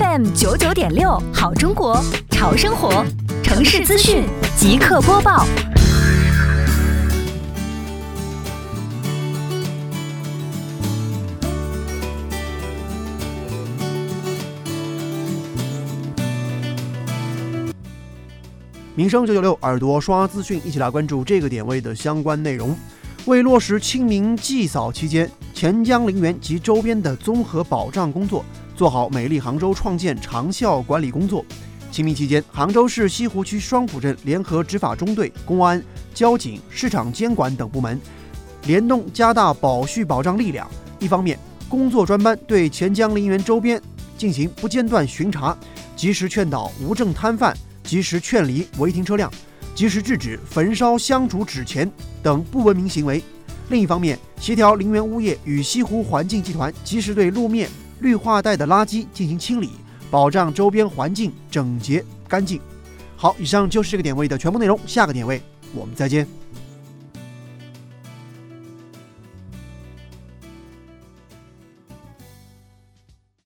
[0.00, 3.04] FM 九九点六，好中国，潮生活，
[3.42, 4.24] 城市资讯
[4.56, 5.44] 即刻播报。
[18.94, 22.74] 民生九九六耳朵刷资讯，一起来关注这个点位的相关内容。
[23.26, 28.42] 为落实清明祭扫期间钱江陵园及周边的综合保障工作，
[28.80, 31.44] 做好美丽杭州创建长效管理工作。
[31.92, 35.84] 清明期间，杭州市西湖区双浦镇联合执法中队、公安、
[36.14, 38.00] 交警、市场监管等部门
[38.64, 40.66] 联动加大保序保障力量。
[40.98, 41.38] 一方面，
[41.68, 43.78] 工作专班对钱江陵园周边
[44.16, 45.54] 进行不间断巡查，
[45.94, 47.54] 及时劝导无证摊贩。
[47.84, 49.30] 及时劝离违停车辆，
[49.74, 51.90] 及时制止焚烧香烛纸钱
[52.22, 53.22] 等不文明行为。
[53.68, 57.68] 另一方面，协调陵园物业与西湖环境集团及时对路面
[58.00, 59.70] 绿化带的垃圾进行清理，
[60.10, 62.60] 保障周边环境整洁干净。
[63.16, 64.78] 好，以上就是这个点位的全部内容。
[64.86, 65.42] 下个点位
[65.74, 66.26] 我们再见。